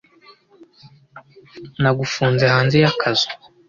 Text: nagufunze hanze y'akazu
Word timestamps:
nagufunze 1.81 2.45
hanze 2.55 2.75
y'akazu 2.83 3.27